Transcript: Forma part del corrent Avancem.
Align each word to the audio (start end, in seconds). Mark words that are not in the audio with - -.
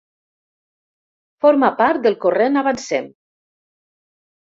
Forma 1.45 1.71
part 1.83 2.03
del 2.09 2.19
corrent 2.27 2.61
Avancem. 2.65 3.11